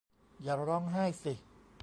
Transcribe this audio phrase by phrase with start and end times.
[0.43, 1.33] อย่าร้องไห้สิ